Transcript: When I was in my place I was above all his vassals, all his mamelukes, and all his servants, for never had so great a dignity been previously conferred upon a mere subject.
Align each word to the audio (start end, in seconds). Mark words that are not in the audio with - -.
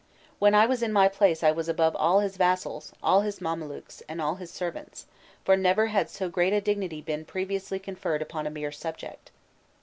When 0.39 0.55
I 0.55 0.65
was 0.65 0.81
in 0.81 0.91
my 0.91 1.07
place 1.07 1.43
I 1.43 1.51
was 1.51 1.69
above 1.69 1.95
all 1.95 2.21
his 2.21 2.35
vassals, 2.35 2.91
all 3.03 3.21
his 3.21 3.39
mamelukes, 3.39 4.01
and 4.09 4.19
all 4.19 4.33
his 4.33 4.49
servants, 4.49 5.05
for 5.45 5.55
never 5.55 5.85
had 5.85 6.09
so 6.09 6.27
great 6.27 6.53
a 6.53 6.59
dignity 6.59 7.01
been 7.03 7.23
previously 7.23 7.77
conferred 7.77 8.23
upon 8.23 8.47
a 8.47 8.49
mere 8.49 8.71
subject. 8.71 9.29